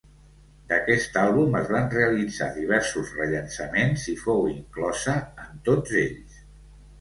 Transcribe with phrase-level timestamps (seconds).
[0.69, 6.43] D'aquest àlbum es van realitzar diversos rellançaments i fou inclosa en tots ells.